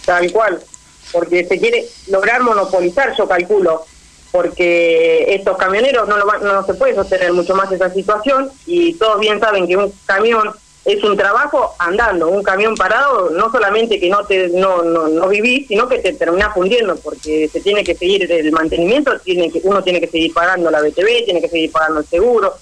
Tal 0.06 0.32
cual, 0.32 0.64
porque 1.12 1.46
se 1.46 1.60
quiere 1.60 1.86
lograr 2.08 2.44
monopolizar, 2.44 3.14
yo 3.18 3.28
calculo, 3.28 3.86
porque 4.32 5.36
estos 5.36 5.58
camioneros 5.58 6.08
no, 6.08 6.16
no 6.18 6.66
se 6.66 6.76
puede 6.76 6.96
sostener 6.96 7.34
mucho 7.34 7.54
más 7.54 7.70
esa 7.74 7.94
situación 7.94 8.50
y 8.66 8.94
todos 8.94 9.20
bien 9.20 9.42
saben 9.42 9.68
que 9.68 9.76
un 9.76 9.94
camión 10.06 10.54
es 10.88 11.04
un 11.04 11.18
trabajo 11.18 11.76
andando, 11.80 12.30
un 12.30 12.42
camión 12.42 12.74
parado, 12.74 13.30
no 13.32 13.52
solamente 13.52 14.00
que 14.00 14.10
no 14.10 14.26
te 14.26 14.48
no, 14.48 14.84
no, 14.84 15.10
no 15.10 15.28
vivís, 15.28 15.68
sino 15.68 15.90
que 15.90 16.00
te 16.00 16.14
terminás 16.14 16.54
fundiendo, 16.54 16.96
porque 16.96 17.50
se 17.52 17.60
tiene 17.60 17.84
que 17.84 17.94
seguir 17.94 18.32
el 18.32 18.52
mantenimiento, 18.54 19.20
tiene 19.20 19.52
que 19.52 19.60
uno 19.66 19.84
tiene 19.84 20.00
que 20.00 20.08
seguir 20.08 20.34
pagando 20.34 20.72
la 20.72 20.82
BTV, 20.82 21.26
tiene 21.26 21.42
que 21.42 21.50
seguir 21.50 21.74
pagando 21.74 22.00
el 22.00 22.06
seguro. 22.06 22.54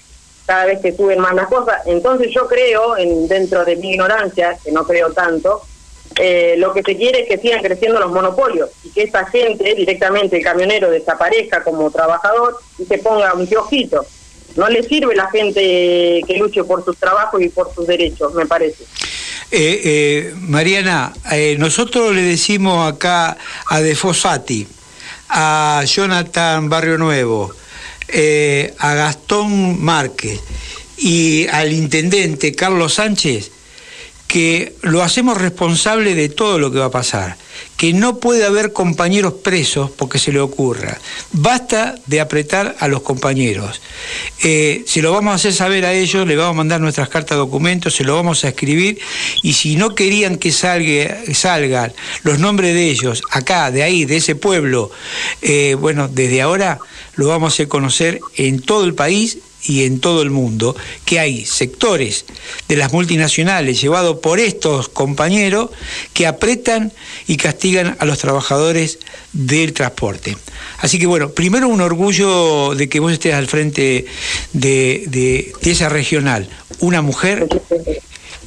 cada 0.48 0.66
vez 0.66 0.80
que 0.80 0.96
suben 0.96 1.20
más 1.20 1.36
las 1.36 1.48
cosas. 1.48 1.84
Entonces 1.86 2.32
yo 2.34 2.48
creo, 2.48 2.98
en, 2.98 3.28
dentro 3.28 3.64
de 3.64 3.76
mi 3.76 3.92
ignorancia, 3.92 4.58
que 4.64 4.72
no 4.72 4.88
creo 4.88 5.12
tanto, 5.14 5.62
eh, 6.18 6.56
lo 6.58 6.74
que 6.74 6.82
se 6.82 6.96
quiere 6.96 7.22
es 7.22 7.28
que 7.28 7.38
sigan 7.38 7.62
creciendo 7.62 8.00
los 8.00 8.12
monopolios 8.12 8.72
y 8.84 8.90
que 8.90 9.04
esta 9.04 9.28
gente, 9.28 9.76
directamente 9.76 10.38
el 10.38 10.44
camionero, 10.44 10.90
desaparezca 10.90 11.64
como 11.64 11.92
trabajador 11.92 12.58
y 12.80 12.86
se 12.86 12.98
ponga 12.98 13.36
un 13.36 13.46
piojito. 13.46 14.04
No 14.56 14.70
le 14.70 14.84
sirve 14.84 15.16
la 15.16 15.30
gente 15.30 16.22
que 16.26 16.38
luche 16.38 16.64
por 16.64 16.84
sus 16.86 16.98
trabajos 16.98 17.42
y 17.42 17.50
por 17.50 17.74
sus 17.74 17.86
derechos, 17.88 18.34
me 18.34 18.46
parece. 18.46 18.84
Eh, 19.52 19.82
eh, 19.84 20.34
Mariana, 20.40 21.14
nosotros 21.58 22.16
le 22.16 22.22
decimos 22.22 22.92
acá 22.92 23.38
a 23.68 23.82
Defosati, 23.82 24.68
a 25.30 25.84
Jonathan 25.86 26.70
Barrio 26.70 26.98
Nuevo, 26.98 27.54
a 28.80 28.94
Gastón 28.94 29.84
Márquez 29.84 30.40
y 30.98 31.48
al 31.48 31.74
intendente 31.74 32.54
Carlos 32.56 32.96
Sánchez, 32.96 33.52
que 34.36 34.76
lo 34.82 35.02
hacemos 35.02 35.40
responsable 35.40 36.14
de 36.14 36.28
todo 36.28 36.60
lo 36.60 36.70
que 36.70 36.80
va 36.80 36.88
a 36.88 36.92
pasar, 36.92 37.38
que 37.78 37.94
no 37.94 38.20
puede 38.20 38.46
haber 38.46 38.74
compañeros 38.74 39.36
presos 39.36 39.92
porque 39.92 40.20
se 40.20 40.34
le 40.34 40.42
ocurra. 40.42 41.00
Basta 41.32 41.96
de 42.06 42.20
apretar 42.20 42.76
a 42.82 42.90
los 42.90 43.02
compañeros. 43.02 43.82
Eh, 44.44 44.84
se 44.88 45.02
lo 45.02 45.14
vamos 45.14 45.32
a 45.32 45.36
hacer 45.36 45.54
saber 45.54 45.86
a 45.86 45.94
ellos, 45.94 46.28
le 46.28 46.36
vamos 46.36 46.52
a 46.52 46.58
mandar 46.58 46.82
nuestras 46.82 47.08
cartas 47.08 47.38
de 47.38 47.46
documentos, 47.46 47.96
se 47.96 48.04
lo 48.04 48.14
vamos 48.14 48.44
a 48.44 48.50
escribir 48.50 49.00
y 49.42 49.54
si 49.54 49.78
no 49.78 49.96
querían 49.96 50.36
que 50.36 50.52
salga, 50.52 51.18
salgan 51.34 51.94
los 52.24 52.38
nombres 52.38 52.74
de 52.74 52.90
ellos 52.90 53.24
acá, 53.32 53.72
de 53.72 53.84
ahí, 53.84 54.04
de 54.04 54.18
ese 54.18 54.36
pueblo, 54.36 54.92
eh, 55.42 55.78
bueno, 55.80 56.10
desde 56.10 56.42
ahora 56.42 56.80
lo 57.16 57.30
vamos 57.30 57.54
a 57.54 57.56
hacer 57.56 57.70
conocer 57.70 58.20
en 58.36 58.60
todo 58.60 58.84
el 58.84 58.96
país 58.96 59.38
y 59.68 59.84
en 59.84 60.00
todo 60.00 60.22
el 60.22 60.30
mundo 60.30 60.76
que 61.06 61.20
hay 61.20 61.46
sectores 61.46 62.26
de 62.68 62.76
las 62.76 62.94
multinacionales 62.94 63.82
llevados 63.82 64.20
por 64.20 64.40
estos 64.40 64.90
compañeros 64.90 65.70
que 66.14 66.28
apretan 66.28 66.92
y 67.28 67.38
castigan 67.38 67.96
a 68.00 68.06
los 68.06 68.20
trabajadores 68.20 69.00
del 69.34 69.74
transporte. 69.74 70.38
Así 70.80 71.00
que 71.00 71.06
bueno, 71.06 71.32
primero 71.32 71.68
un 71.68 71.82
orgullo 71.82 72.76
de 72.76 72.90
que 72.90 73.00
vos 73.00 73.12
estés 73.12 73.34
al 73.34 73.48
frente 73.48 74.06
de, 74.54 75.04
de 75.08 75.72
esa 75.72 75.90
regional, 75.90 76.48
una 76.80 77.02
mujer 77.02 77.48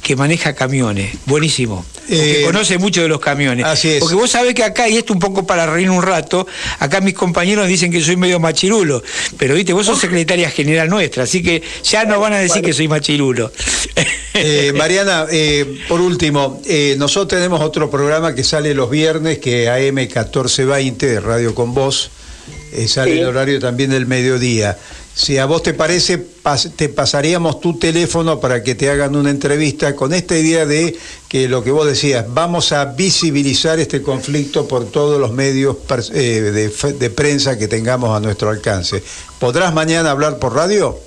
que 0.01 0.15
maneja 0.15 0.53
camiones. 0.53 1.15
Buenísimo. 1.25 1.85
que 2.07 2.41
eh, 2.41 2.45
conoce 2.45 2.77
mucho 2.77 3.01
de 3.01 3.07
los 3.07 3.19
camiones. 3.19 3.65
Así 3.65 3.89
es. 3.89 3.99
Porque 3.99 4.15
vos 4.15 4.29
sabés 4.29 4.53
que 4.53 4.63
acá, 4.63 4.87
y 4.87 4.97
esto 4.97 5.13
un 5.13 5.19
poco 5.19 5.45
para 5.45 5.65
reír 5.65 5.89
un 5.89 6.01
rato, 6.01 6.47
acá 6.79 7.01
mis 7.01 7.13
compañeros 7.13 7.67
dicen 7.67 7.91
que 7.91 8.01
soy 8.01 8.15
medio 8.15 8.39
machirulo, 8.39 9.03
pero 9.37 9.55
viste, 9.55 9.73
vos 9.73 9.85
sos 9.85 9.97
oh. 9.97 10.01
secretaria 10.01 10.49
general 10.49 10.89
nuestra, 10.89 11.23
así 11.23 11.43
que 11.43 11.61
ya 11.83 12.05
no 12.05 12.19
van 12.19 12.33
a 12.33 12.39
decir 12.39 12.61
que 12.61 12.73
soy 12.73 12.87
machirulo. 12.87 13.51
Eh, 14.41 14.71
Mariana, 14.73 15.25
eh, 15.29 15.79
por 15.89 15.99
último, 15.99 16.61
nosotros 16.97 17.39
tenemos 17.39 17.61
otro 17.61 17.89
programa 17.89 18.35
que 18.35 18.43
sale 18.43 18.73
los 18.73 18.89
viernes, 18.89 19.39
que 19.39 19.67
AM 19.67 19.95
1420 19.95 21.05
de 21.07 21.19
Radio 21.19 21.53
con 21.53 21.73
Voz, 21.73 22.11
sale 22.87 23.19
el 23.19 23.25
horario 23.25 23.59
también 23.59 23.89
del 23.89 24.05
mediodía. 24.05 24.77
Si 25.13 25.37
a 25.37 25.45
vos 25.45 25.63
te 25.63 25.73
parece, 25.73 26.25
te 26.75 26.87
pasaríamos 26.87 27.59
tu 27.59 27.77
teléfono 27.77 28.39
para 28.39 28.63
que 28.63 28.75
te 28.75 28.89
hagan 28.89 29.15
una 29.15 29.29
entrevista 29.29 29.95
con 29.95 30.13
esta 30.13 30.37
idea 30.37 30.65
de 30.65 30.97
que 31.27 31.49
lo 31.49 31.63
que 31.63 31.71
vos 31.71 31.85
decías, 31.85 32.25
vamos 32.29 32.71
a 32.71 32.85
visibilizar 32.85 33.79
este 33.79 34.01
conflicto 34.01 34.67
por 34.67 34.85
todos 34.85 35.19
los 35.19 35.31
medios 35.31 35.77
eh, 36.13 36.71
de, 36.99 37.09
prensa 37.09 37.57
que 37.57 37.67
tengamos 37.67 38.15
a 38.15 38.19
nuestro 38.19 38.49
alcance. 38.49 39.03
¿Podrás 39.39 39.73
mañana 39.73 40.11
hablar 40.11 40.39
por 40.39 40.55
radio? 40.55 40.97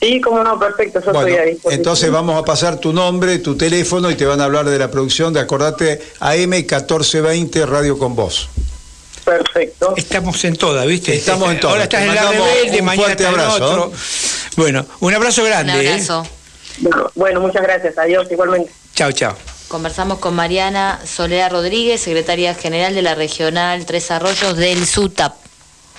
Sí, 0.00 0.20
cómo 0.20 0.42
no, 0.42 0.58
perfecto, 0.58 1.00
yo 1.00 1.12
estoy 1.12 1.32
a 1.34 1.42
disposición. 1.42 1.74
Entonces 1.74 2.10
vamos 2.10 2.36
a 2.36 2.44
pasar 2.44 2.80
tu 2.80 2.92
nombre, 2.92 3.38
tu 3.38 3.56
teléfono 3.56 4.10
y 4.10 4.14
te 4.14 4.26
van 4.26 4.40
a 4.40 4.44
hablar 4.44 4.68
de 4.68 4.78
la 4.78 4.90
producción 4.90 5.32
de 5.32 5.40
Acordate 5.40 6.02
AM 6.20 6.50
1420 6.50 7.66
Radio 7.66 7.96
con 7.96 8.14
Vos. 8.16 8.50
Perfecto. 9.38 9.94
Estamos 9.96 10.44
en 10.44 10.56
todas, 10.56 10.86
¿viste? 10.86 11.14
Estamos 11.14 11.50
en 11.50 11.60
todas. 11.60 11.74
Ahora 11.74 11.84
estás 11.84 12.02
en 12.02 12.14
la 12.14 12.30
rebelde, 12.30 12.82
mañana 12.82 13.12
estás 13.12 13.26
abrazo, 13.28 13.56
en 13.56 13.62
otro. 13.62 13.92
Bueno, 14.56 14.86
un 15.00 15.14
abrazo 15.14 15.44
grande. 15.44 15.72
Un 15.72 15.80
¿eh? 15.80 15.88
abrazo. 15.88 16.26
Bueno, 17.14 17.40
muchas 17.40 17.62
gracias. 17.62 17.96
Adiós, 17.96 18.26
igualmente. 18.30 18.70
Chao, 18.94 19.12
chao. 19.12 19.34
Conversamos 19.68 20.18
con 20.18 20.34
Mariana 20.34 21.00
Soledad 21.06 21.50
Rodríguez, 21.50 22.02
secretaria 22.02 22.54
general 22.54 22.94
de 22.94 23.00
la 23.00 23.14
Regional 23.14 23.86
Tres 23.86 24.10
Arroyos 24.10 24.56
del 24.56 24.86
SUTAP. 24.86 25.41